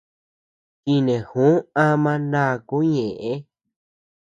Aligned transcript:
Chineju 0.83 1.47
ama 1.85 2.11
ndakuu 2.23 2.83
ñeʼe. 2.93 3.31